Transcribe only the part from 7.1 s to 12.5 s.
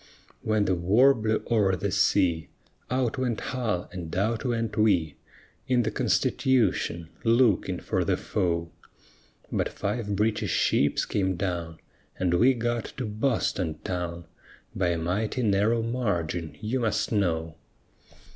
looking for the foe; But five British ships came down And